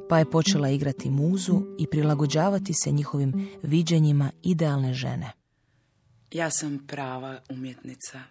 pa 0.10 0.20
je 0.20 0.32
počela 0.32 0.70
igrati 0.70 1.10
muzu 1.10 1.62
i 1.80 1.88
prilagođavati 1.88 2.74
se 2.74 2.92
njihovim 2.92 3.50
viđenjima 3.64 4.32
idealne 4.44 4.94
žene. 4.94 5.32
Ja 6.32 6.50
sam 6.52 6.88
prava 6.88 7.42
umjetnica, 7.50 8.24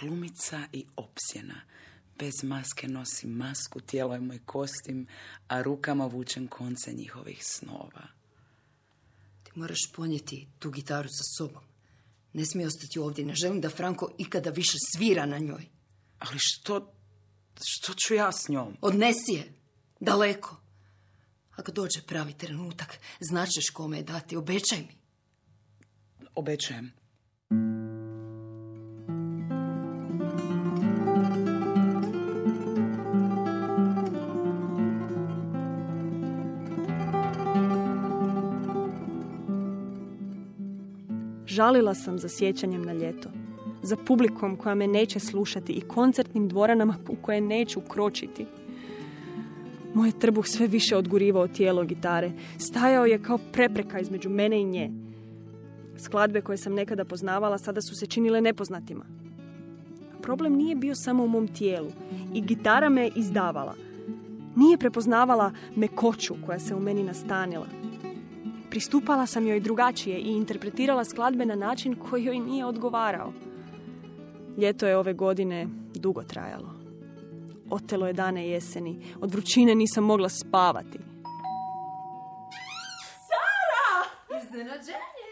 glumica 0.00 0.60
i 0.72 0.84
opsjena. 0.96 1.60
Bez 2.18 2.42
maske 2.42 2.88
nosim 2.88 3.30
masku, 3.30 3.80
tijelo 3.80 4.14
je 4.14 4.20
moj 4.20 4.38
kostim, 4.44 5.06
a 5.48 5.62
rukama 5.62 6.06
vučem 6.06 6.46
konce 6.46 6.92
njihovih 6.92 7.38
snova. 7.44 8.06
Ti 9.42 9.50
moraš 9.54 9.92
ponijeti 9.94 10.46
tu 10.58 10.70
gitaru 10.70 11.08
sa 11.08 11.24
sobom. 11.38 11.62
Ne 12.32 12.46
smije 12.46 12.66
ostati 12.66 12.98
ovdje. 12.98 13.24
Ne 13.24 13.34
želim 13.34 13.60
da 13.60 13.70
Franko 13.70 14.10
ikada 14.18 14.50
više 14.50 14.76
svira 14.94 15.26
na 15.26 15.38
njoj. 15.38 15.66
Ali 16.18 16.36
što, 16.38 16.92
što 17.64 17.94
ću 17.94 18.14
ja 18.14 18.32
s 18.32 18.48
njom? 18.48 18.76
Odnesi 18.80 19.32
je. 19.32 19.52
Daleko. 20.00 20.56
Ako 21.58 21.72
dođe 21.72 22.00
pravi 22.06 22.32
trenutak, 22.32 22.98
značeš 23.20 23.70
kome 23.70 23.96
je 23.96 24.02
dati. 24.02 24.36
Obećaj 24.36 24.78
mi. 24.78 24.98
Obećajem. 26.34 26.92
Žalila 41.46 41.94
sam 41.94 42.18
za 42.18 42.28
sjećanjem 42.28 42.82
na 42.82 42.92
ljeto. 42.92 43.28
Za 43.82 43.96
publikom 43.96 44.56
koja 44.56 44.74
me 44.74 44.86
neće 44.86 45.20
slušati 45.20 45.72
i 45.72 45.80
koncertnim 45.80 46.48
dvoranama 46.48 46.96
u 47.08 47.16
koje 47.16 47.40
neću 47.40 47.80
kročiti. 47.80 48.46
Moj 49.94 50.08
je 50.08 50.18
trbuh 50.18 50.46
sve 50.46 50.66
više 50.66 50.96
odgurivao 50.96 51.48
tijelo 51.48 51.84
gitare. 51.84 52.32
Stajao 52.58 53.06
je 53.06 53.22
kao 53.22 53.38
prepreka 53.52 54.00
između 54.00 54.30
mene 54.30 54.60
i 54.60 54.64
nje. 54.64 54.90
Skladbe 55.98 56.40
koje 56.40 56.58
sam 56.58 56.74
nekada 56.74 57.04
poznavala 57.04 57.58
sada 57.58 57.80
su 57.80 57.94
se 57.94 58.06
činile 58.06 58.40
nepoznatima. 58.40 59.04
Problem 60.22 60.52
nije 60.52 60.74
bio 60.74 60.94
samo 60.94 61.24
u 61.24 61.28
mom 61.28 61.48
tijelu. 61.48 61.90
I 62.34 62.40
gitara 62.40 62.88
me 62.88 63.10
izdavala. 63.16 63.74
Nije 64.56 64.78
prepoznavala 64.78 65.52
mekoću 65.76 66.34
koja 66.46 66.58
se 66.58 66.74
u 66.74 66.80
meni 66.80 67.02
nastanila. 67.02 67.66
Pristupala 68.70 69.26
sam 69.26 69.46
joj 69.46 69.60
drugačije 69.60 70.18
i 70.18 70.36
interpretirala 70.36 71.04
skladbe 71.04 71.46
na 71.46 71.54
način 71.54 71.94
koji 71.94 72.24
joj 72.24 72.38
nije 72.38 72.64
odgovarao. 72.64 73.32
Ljeto 74.58 74.86
je 74.86 74.96
ove 74.96 75.12
godine 75.12 75.68
dugo 75.94 76.22
trajalo. 76.22 76.77
Otelo 77.70 78.06
je 78.06 78.12
dane 78.12 78.48
jeseni. 78.48 79.14
Od 79.20 79.32
vrućine 79.32 79.74
nisam 79.74 80.04
mogla 80.04 80.28
spavati. 80.28 80.98
Sara! 83.28 84.40
Iznenađenje! 84.42 85.28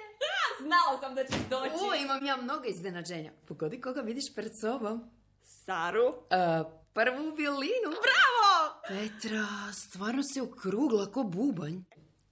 Znala 0.61 1.01
sam 1.01 1.14
da 1.14 1.25
ćeš 1.25 1.49
doći. 1.51 1.70
O, 1.75 1.94
imam 1.94 2.27
ja 2.27 2.37
mnogo 2.37 2.64
iznenađenja. 2.64 3.33
Pogodi 3.49 3.81
koga 3.81 4.01
vidiš 4.01 4.25
pred 4.35 4.53
sobom. 4.61 5.11
Saru? 5.42 6.14
A, 6.31 6.64
prvu 6.92 7.35
violinu. 7.37 7.90
Bravo! 8.07 8.81
Petra, 8.88 9.46
stvarno 9.72 10.22
se 10.35 10.42
okrugla 10.42 11.12
ko 11.12 11.22
bubanj. 11.22 11.77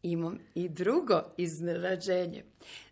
Imam 0.03 0.39
i 0.55 0.69
drugo 0.69 1.23
iznenađenje. 1.37 2.45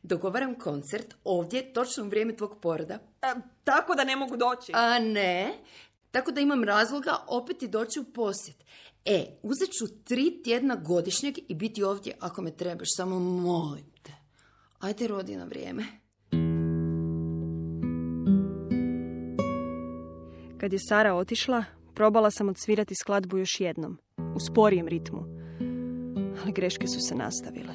Dogovaram 0.03 0.55
koncert 0.55 1.14
ovdje 1.25 1.72
točno 1.72 2.05
u 2.05 2.09
vrijeme 2.09 2.37
tvog 2.37 2.61
poroda. 2.61 2.98
A, 3.22 3.35
tako 3.64 3.94
da 3.94 4.05
ne 4.05 4.16
mogu 4.16 4.37
doći. 4.37 4.72
A 4.75 4.98
ne, 4.98 5.59
tako 6.12 6.33
da 6.33 6.40
imam 6.40 6.64
razloga 6.64 7.16
opet 7.27 7.59
ti 7.59 7.68
doći 7.68 8.01
u 8.01 8.05
posjet. 8.05 8.64
E, 9.05 9.27
uzet 9.42 9.68
ću 9.79 10.05
tri 10.05 10.42
tjedna 10.44 10.77
godišnjeg 10.77 11.35
i 11.48 11.55
biti 11.55 11.83
ovdje 11.83 12.16
ako 12.20 12.42
me 12.42 12.57
trebaš, 12.57 12.88
samo 12.96 13.18
molim 13.18 13.92
te. 14.03 14.12
Ajde 14.79 15.09
rodi 15.09 15.37
na 15.37 15.44
vrijeme. 15.44 15.85
Kad 20.61 20.72
je 20.72 20.79
Sara 20.88 21.14
otišla, 21.14 21.64
probala 21.94 22.31
sam 22.31 22.48
odsvirati 22.48 22.94
skladbu 22.94 23.38
još 23.38 23.61
jednom, 23.61 23.98
u 24.37 24.40
sporijem 24.40 24.88
ritmu. 24.88 25.25
Ali 26.42 26.53
greške 26.53 26.87
su 26.87 27.01
se 27.01 27.14
nastavile. 27.14 27.75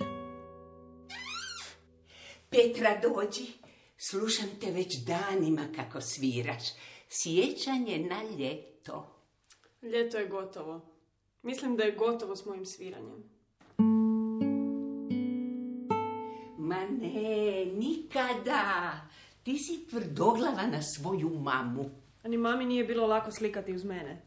Petra, 2.50 3.02
dođi. 3.02 3.45
Slušam 3.97 4.47
te 4.62 4.71
već 4.71 4.97
danima 4.97 5.67
kako 5.76 6.02
sviraš. 6.02 6.63
Sjećanje 7.09 7.97
na 7.97 8.23
ljeto. 8.37 9.07
Ljeto 9.81 10.17
je 10.17 10.27
gotovo. 10.27 10.81
Mislim 11.41 11.75
da 11.75 11.83
je 11.83 11.95
gotovo 11.95 12.35
s 12.35 12.45
mojim 12.45 12.65
sviranjem. 12.65 13.23
Ma 16.57 16.85
ne, 17.01 17.65
nikada. 17.65 18.91
Ti 19.43 19.57
si 19.57 19.87
tvrdoglava 19.89 20.67
na 20.67 20.81
svoju 20.81 21.29
mamu. 21.29 21.89
A 22.23 22.27
ni 22.27 22.37
mami 22.37 22.65
nije 22.65 22.83
bilo 22.83 23.07
lako 23.07 23.31
slikati 23.31 23.73
uz 23.73 23.83
mene. 23.83 24.21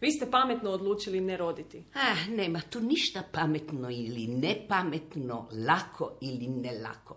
Vi 0.00 0.10
ste 0.10 0.30
pametno 0.30 0.70
odlučili 0.70 1.20
ne 1.20 1.36
roditi. 1.36 1.84
Ah, 1.94 2.30
nema 2.30 2.60
tu 2.60 2.80
ništa 2.80 3.22
pametno 3.32 3.90
ili 3.90 4.26
nepametno, 4.26 5.48
lako 5.66 6.12
ili 6.20 6.46
nelako. 6.46 7.16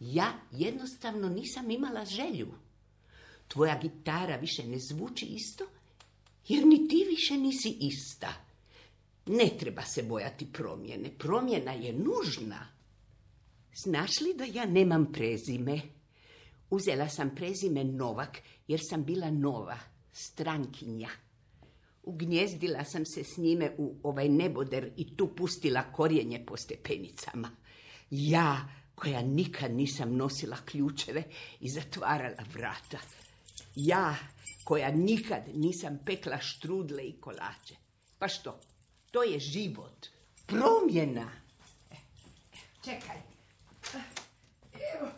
Ja 0.00 0.26
jednostavno 0.50 1.28
nisam 1.28 1.70
imala 1.70 2.04
želju. 2.04 2.48
Tvoja 3.52 3.78
gitara 3.82 4.36
više 4.36 4.66
ne 4.66 4.78
zvuči 4.78 5.26
isto, 5.26 5.64
jer 6.48 6.66
ni 6.66 6.88
ti 6.88 7.06
više 7.10 7.36
nisi 7.36 7.76
ista. 7.80 8.32
Ne 9.26 9.48
treba 9.58 9.82
se 9.82 10.02
bojati 10.02 10.52
promjene. 10.52 11.10
Promjena 11.18 11.72
je 11.72 11.92
nužna. 11.92 12.68
Znaš 13.84 14.20
li 14.20 14.34
da 14.34 14.44
ja 14.44 14.66
nemam 14.66 15.12
prezime? 15.12 15.80
Uzela 16.70 17.08
sam 17.08 17.34
prezime 17.34 17.84
Novak, 17.84 18.38
jer 18.68 18.80
sam 18.90 19.04
bila 19.04 19.30
nova, 19.30 19.78
strankinja. 20.12 21.08
Ugnjezdila 22.02 22.84
sam 22.84 23.06
se 23.06 23.24
s 23.24 23.36
njime 23.36 23.74
u 23.78 23.96
ovaj 24.02 24.28
neboder 24.28 24.92
i 24.96 25.16
tu 25.16 25.34
pustila 25.36 25.92
korijenje 25.92 26.44
po 26.46 26.56
stepenicama. 26.56 27.50
Ja, 28.10 28.68
koja 28.94 29.22
nikad 29.22 29.74
nisam 29.74 30.16
nosila 30.16 30.56
ključeve 30.64 31.22
i 31.60 31.68
zatvarala 31.68 32.44
vrata. 32.54 32.98
Ja, 33.74 34.16
koja 34.64 34.90
nikad 34.90 35.42
nisam 35.54 35.98
pekla 36.06 36.38
štrudle 36.38 37.04
i 37.04 37.20
kolače. 37.20 37.74
Pa 38.18 38.28
što? 38.28 38.60
To 39.10 39.22
je 39.22 39.38
život. 39.40 40.06
Promjena. 40.46 41.30
E, 41.90 41.96
Čekaj. 42.84 43.16
Evo. 44.94 45.08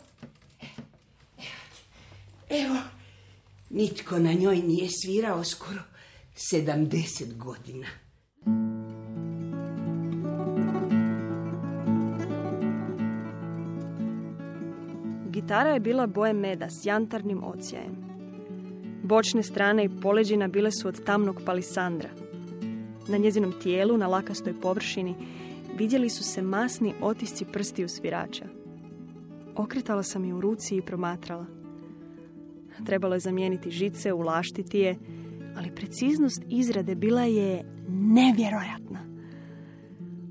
Evo. 2.49 2.75
Nitko 3.69 4.19
na 4.19 4.33
njoj 4.33 4.57
nije 4.57 4.89
svirao 4.89 5.43
skoro 5.43 5.81
70 6.35 7.37
godina. 7.37 7.87
Gitara 15.29 15.69
je 15.69 15.79
bila 15.79 16.07
boje 16.07 16.33
meda 16.33 16.69
s 16.69 16.85
jantarnim 16.85 17.43
ocijajem. 17.43 18.04
Bočne 19.05 19.43
strane 19.43 19.85
i 19.85 19.89
poleđina 20.01 20.47
bile 20.47 20.71
su 20.71 20.87
od 20.87 21.03
tamnog 21.03 21.41
palisandra. 21.45 22.09
Na 23.07 23.17
njezinom 23.17 23.53
tijelu, 23.63 23.97
na 23.97 24.07
lakastoj 24.07 24.53
površini, 24.61 25.15
vidjeli 25.77 26.09
su 26.09 26.23
se 26.23 26.41
masni 26.41 26.93
otisci 27.01 27.45
prstiju 27.45 27.87
svirača. 27.87 28.45
Okretala 29.55 30.03
sam 30.03 30.25
je 30.25 30.33
u 30.33 30.41
ruci 30.41 30.75
i 30.75 30.81
promatrala. 30.81 31.45
Trebalo 32.85 33.13
je 33.13 33.19
zamijeniti 33.19 33.71
žice, 33.71 34.13
ulaštiti 34.13 34.79
je, 34.79 34.95
ali 35.57 35.75
preciznost 35.75 36.41
izrade 36.49 36.95
bila 36.95 37.23
je 37.23 37.63
nevjerojatna. 37.89 38.99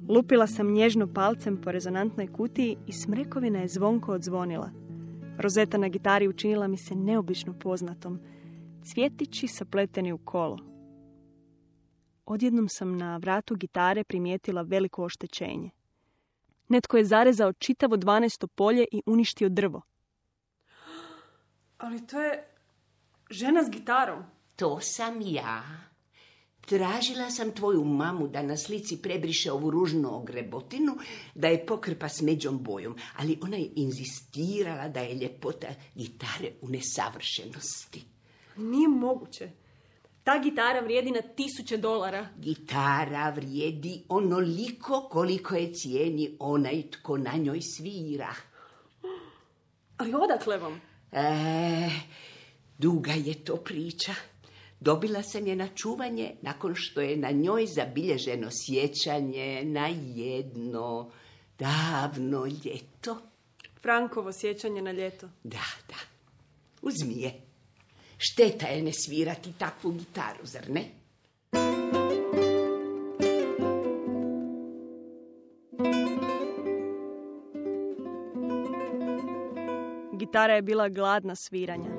Lupila 0.08 0.46
sam 0.46 0.72
nježno 0.72 1.06
palcem 1.06 1.56
po 1.56 1.72
rezonantnoj 1.72 2.26
kutiji 2.26 2.76
i 2.86 2.92
smrekovina 2.92 3.58
je 3.58 3.68
zvonko 3.68 4.12
odzvonila. 4.12 4.70
Rozeta 5.38 5.78
na 5.78 5.88
gitari 5.88 6.28
učinila 6.28 6.68
mi 6.68 6.76
se 6.76 6.94
neobično 6.94 7.52
poznatom. 7.52 8.20
Cvjetići 8.84 9.48
sapleteni 9.48 10.12
u 10.12 10.18
kolo. 10.18 10.58
Odjednom 12.26 12.68
sam 12.68 12.96
na 12.96 13.16
vratu 13.16 13.56
gitare 13.56 14.04
primijetila 14.04 14.62
veliko 14.62 15.04
oštećenje. 15.04 15.70
Netko 16.68 16.96
je 16.96 17.04
zarezao 17.04 17.52
čitavo 17.52 17.96
dvanaesto 17.96 18.46
polje 18.46 18.84
i 18.92 19.02
uništio 19.06 19.48
drvo. 19.48 19.82
Ali 21.78 22.06
to 22.06 22.20
je 22.20 22.48
žena 23.30 23.62
s 23.62 23.70
gitarom. 23.70 24.22
To 24.56 24.80
sam 24.80 25.20
ja. 25.20 25.62
Tražila 26.60 27.30
sam 27.30 27.52
tvoju 27.52 27.84
mamu 27.84 28.28
da 28.28 28.42
na 28.42 28.56
slici 28.56 29.02
prebriše 29.02 29.52
ovu 29.52 29.70
ružnu 29.70 30.16
ogrebotinu, 30.16 30.96
da 31.34 31.48
je 31.48 31.66
pokrpa 31.66 32.08
s 32.08 32.22
međom 32.22 32.58
bojom, 32.62 32.96
ali 33.16 33.38
ona 33.42 33.56
je 33.56 33.70
inzistirala 33.76 34.88
da 34.88 35.00
je 35.00 35.14
ljepota 35.14 35.68
gitare 35.94 36.52
u 36.62 36.68
nesavršenosti. 36.68 38.13
Nije 38.56 38.88
moguće. 38.88 39.50
Ta 40.24 40.38
gitara 40.38 40.80
vrijedi 40.80 41.10
na 41.10 41.20
tisuće 41.22 41.76
dolara. 41.76 42.28
Gitara 42.38 43.30
vrijedi 43.30 44.02
onoliko 44.08 45.08
koliko 45.10 45.54
je 45.54 45.74
cijeni 45.74 46.36
onaj 46.38 46.82
tko 46.90 47.16
na 47.16 47.32
njoj 47.36 47.60
svira. 47.76 48.34
Ali 49.96 50.14
odakle 50.14 50.56
vam? 50.56 50.80
E, 51.12 51.90
duga 52.78 53.12
je 53.12 53.44
to 53.44 53.56
priča. 53.56 54.14
Dobila 54.80 55.22
sam 55.22 55.46
je 55.46 55.56
na 55.56 55.68
čuvanje 55.74 56.34
nakon 56.42 56.74
što 56.74 57.00
je 57.00 57.16
na 57.16 57.30
njoj 57.30 57.66
zabilježeno 57.66 58.48
sjećanje 58.66 59.62
na 59.64 59.88
jedno 60.14 61.10
davno 61.58 62.46
ljeto. 62.46 63.18
Frankovo 63.82 64.32
sjećanje 64.32 64.82
na 64.82 64.92
ljeto. 64.92 65.28
Da, 65.42 65.64
da. 65.88 65.96
Uzmi 66.82 67.22
je. 67.22 67.43
Šteta 68.26 68.66
je 68.66 68.82
ne 68.82 68.92
svirati 68.92 69.52
takvu 69.58 69.90
gitaru, 69.92 70.38
zar 70.42 70.70
ne? 70.70 70.84
Gitara 80.12 80.54
je 80.54 80.62
bila 80.62 80.88
gladna 80.88 81.34
sviranja. 81.34 81.90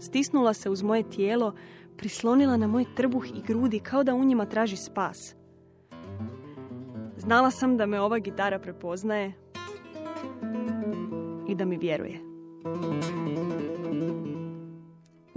Stisnula 0.00 0.54
se 0.54 0.70
uz 0.70 0.82
moje 0.82 1.10
tijelo, 1.10 1.54
prislonila 1.96 2.56
na 2.56 2.66
moj 2.66 2.84
trbuh 2.96 3.26
i 3.26 3.42
grudi 3.46 3.78
kao 3.78 4.04
da 4.04 4.14
u 4.14 4.24
njima 4.24 4.46
traži 4.46 4.76
spas. 4.76 5.34
Znala 7.16 7.50
sam 7.50 7.76
da 7.76 7.86
me 7.86 8.00
ova 8.00 8.18
gitara 8.18 8.58
prepoznaje 8.58 9.32
i 11.48 11.54
da 11.54 11.64
mi 11.64 11.76
vjeruje. 11.76 12.18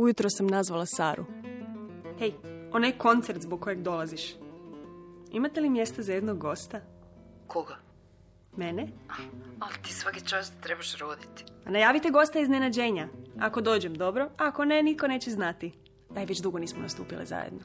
Ujutro 0.05 0.29
sam 0.29 0.47
nazvala 0.47 0.85
Saru. 0.85 1.25
Hej, 2.19 2.33
onaj 2.71 2.91
koncert 2.97 3.41
zbog 3.41 3.61
kojeg 3.61 3.81
dolaziš. 3.81 4.35
Imate 5.31 5.61
li 5.61 5.69
mjesta 5.69 6.01
za 6.01 6.13
jednog 6.13 6.37
gosta? 6.37 6.81
Koga? 7.47 7.75
Mene? 8.57 8.87
Ali 9.59 9.73
ti 9.81 9.93
svaki 9.93 10.21
čas 10.27 10.51
trebaš 10.61 10.97
roditi. 10.97 11.43
A 11.65 11.71
najavite 11.71 12.09
gosta 12.09 12.39
iznenađenja. 12.39 13.07
Ako 13.39 13.61
dođem, 13.61 13.93
dobro. 13.93 14.29
Ako 14.37 14.65
ne, 14.65 14.83
niko 14.83 15.07
neće 15.07 15.31
znati. 15.31 15.71
Daj, 16.09 16.25
već 16.25 16.39
dugo 16.41 16.59
nismo 16.59 16.81
nastupile 16.81 17.25
zajedno. 17.25 17.59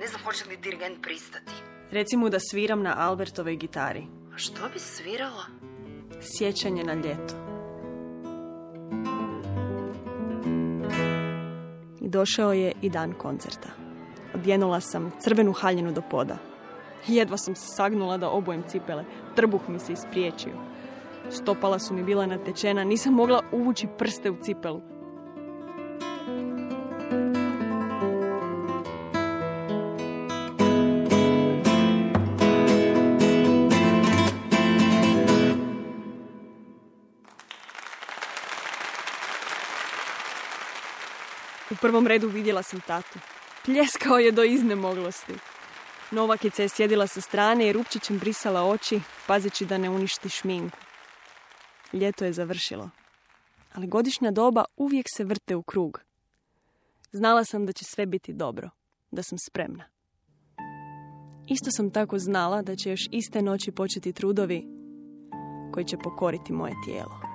Ne 0.00 0.06
znam 0.06 0.22
hoće 0.24 0.44
li 0.48 0.56
dirigent 0.56 1.02
pristati. 1.02 1.52
Reci 1.90 2.16
mu 2.16 2.28
da 2.28 2.38
sviram 2.40 2.82
na 2.82 2.94
Albertovoj 2.98 3.56
gitari. 3.56 4.06
A 4.34 4.38
što 4.38 4.68
bi 4.72 4.78
svirala? 4.78 5.44
Sjećanje 6.20 6.84
na 6.84 6.94
ljeto. 6.94 7.55
Došao 12.06 12.52
je 12.52 12.72
i 12.82 12.90
dan 12.90 13.12
koncerta. 13.12 13.68
Odjenula 14.34 14.80
sam 14.80 15.12
crvenu 15.20 15.52
haljinu 15.52 15.92
do 15.92 16.02
poda. 16.10 16.38
Jedva 17.06 17.36
sam 17.36 17.54
se 17.54 17.66
sagnula 17.66 18.16
da 18.16 18.30
obojem 18.30 18.62
cipele. 18.68 19.04
Trbuh 19.34 19.60
mi 19.68 19.78
se 19.78 19.92
ispriječio. 19.92 20.52
Stopala 21.30 21.78
su 21.78 21.94
mi 21.94 22.02
bila 22.02 22.26
natečena, 22.26 22.84
nisam 22.84 23.14
mogla 23.14 23.42
uvući 23.52 23.86
prste 23.98 24.30
u 24.30 24.36
cipelu. 24.42 24.80
U 41.70 41.74
prvom 41.80 42.06
redu 42.06 42.28
vidjela 42.28 42.62
sam 42.62 42.80
tatu. 42.80 43.18
Pljeskao 43.64 44.18
je 44.18 44.32
do 44.32 44.44
iznemoglosti. 44.44 45.34
Novakica 46.10 46.62
je 46.62 46.68
sjedila 46.68 47.06
sa 47.06 47.20
strane 47.20 47.68
i 47.68 47.72
rupčićem 47.72 48.18
brisala 48.18 48.64
oči, 48.64 49.00
pazeći 49.26 49.66
da 49.66 49.78
ne 49.78 49.90
uništi 49.90 50.28
šminku. 50.28 50.78
Ljeto 51.92 52.24
je 52.24 52.32
završilo. 52.32 52.90
Ali 53.74 53.86
godišnja 53.86 54.30
doba 54.30 54.64
uvijek 54.76 55.06
se 55.16 55.24
vrte 55.24 55.56
u 55.56 55.62
krug. 55.62 56.00
Znala 57.12 57.44
sam 57.44 57.66
da 57.66 57.72
će 57.72 57.84
sve 57.84 58.06
biti 58.06 58.32
dobro, 58.32 58.70
da 59.10 59.22
sam 59.22 59.38
spremna. 59.38 59.84
Isto 61.48 61.70
sam 61.70 61.90
tako 61.90 62.18
znala 62.18 62.62
da 62.62 62.76
će 62.76 62.90
još 62.90 63.08
iste 63.10 63.42
noći 63.42 63.72
početi 63.72 64.12
trudovi 64.12 64.66
koji 65.72 65.86
će 65.86 65.96
pokoriti 65.96 66.52
moje 66.52 66.74
tijelo. 66.84 67.25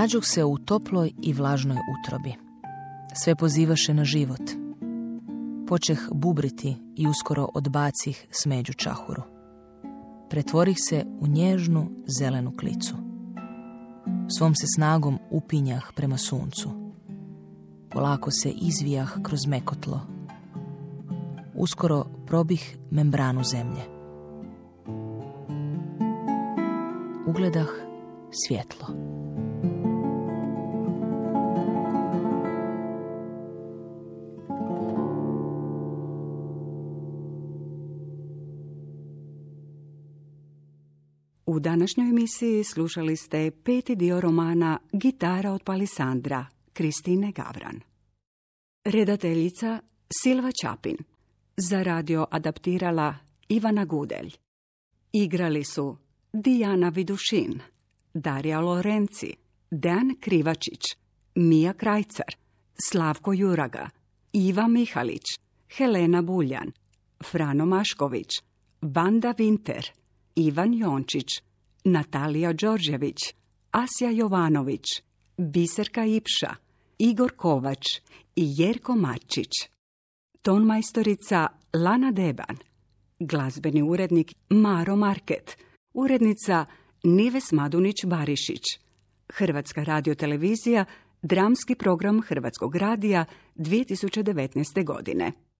Nađuh 0.00 0.24
se 0.24 0.44
u 0.44 0.58
toploj 0.58 1.12
i 1.22 1.32
vlažnoj 1.32 1.76
utrobi. 1.76 2.34
Sve 3.14 3.34
pozivaše 3.34 3.94
na 3.94 4.04
život. 4.04 4.50
Počeh 5.68 5.98
bubriti 6.12 6.76
i 6.96 7.08
uskoro 7.08 7.48
odbacih 7.54 8.26
smeđu 8.30 8.72
čahuru. 8.72 9.22
Pretvorih 10.30 10.76
se 10.88 11.04
u 11.20 11.26
nježnu 11.26 11.90
zelenu 12.18 12.52
klicu. 12.56 12.94
Svom 14.38 14.54
se 14.54 14.66
snagom 14.76 15.18
upinjah 15.30 15.92
prema 15.94 16.18
suncu. 16.18 16.70
Polako 17.90 18.30
se 18.30 18.50
izvijah 18.50 19.18
kroz 19.22 19.46
mekotlo. 19.46 20.00
Uskoro 21.54 22.04
probih 22.26 22.78
membranu 22.90 23.44
zemlje. 23.44 23.82
Ugledah 27.26 27.68
svjetlo. 28.30 29.09
Današnjoj 41.80 42.08
emisiji 42.08 42.64
slušali 42.64 43.16
ste 43.16 43.50
peti 43.50 43.96
dio 43.96 44.20
romana 44.20 44.78
Gitara 44.92 45.52
od 45.52 45.62
Palisandra, 45.62 46.46
Kristine 46.72 47.32
Gavran. 47.32 47.80
Redateljica 48.84 49.80
Silva 50.22 50.50
Čapin. 50.62 50.96
Za 51.56 51.82
radio 51.82 52.26
adaptirala 52.30 53.14
Ivana 53.48 53.84
Gudelj. 53.84 54.32
Igrali 55.12 55.64
su 55.64 55.96
Dijana 56.32 56.88
Vidušin, 56.88 57.60
Darija 58.14 58.60
Lorenci, 58.60 59.34
Dejan 59.70 60.16
Krivačić, 60.20 60.82
Mija 61.34 61.72
Krajcar, 61.72 62.36
Slavko 62.88 63.32
Juraga, 63.32 63.90
Iva 64.32 64.68
Mihalić, 64.68 65.24
Helena 65.76 66.22
Buljan, 66.22 66.72
Frano 67.30 67.66
Mašković, 67.66 68.28
Banda 68.80 69.34
Vinter, 69.38 69.90
Ivan 70.34 70.74
Jončić, 70.74 71.49
Natalija 71.84 72.52
Đorđević, 72.52 73.34
Asja 73.70 74.10
Jovanović, 74.10 74.84
Biserka 75.36 76.04
Ipša, 76.04 76.54
Igor 76.98 77.32
Kovač 77.36 77.86
i 78.36 78.54
Jerko 78.56 78.96
Mačić. 78.96 79.50
Tonmajstorica 80.42 81.46
Lana 81.74 82.10
Deban, 82.10 82.56
glazbeni 83.18 83.82
urednik 83.82 84.34
Maro 84.48 84.96
Market, 84.96 85.56
urednica 85.94 86.64
Nives 87.02 87.52
Madunić-Barišić, 87.52 88.78
Hrvatska 89.32 89.82
radiotelevizija, 89.82 90.84
dramski 91.22 91.74
program 91.74 92.22
Hrvatskog 92.22 92.76
radija 92.76 93.24
2019. 93.56 94.84
godine. 94.84 95.32